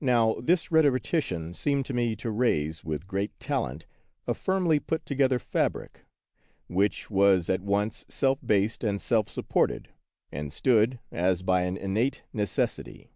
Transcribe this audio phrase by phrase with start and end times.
[0.00, 3.84] Now this rhet orician seemed to me to raise, with great talent,
[4.26, 6.06] a firmly put together fabric,
[6.68, 9.90] which was at once self based and self supported,
[10.32, 13.10] and stood as by an innate necessity.